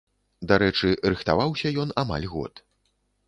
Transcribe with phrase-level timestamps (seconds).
[0.51, 2.53] Дарэчы, рыхтаваўся ён амаль год.